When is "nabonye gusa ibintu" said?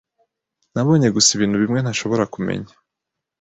0.73-1.55